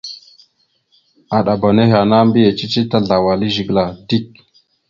[1.37, 4.27] Aɗaba nehe ana mbiyez cici tazlawal e zigəla dik.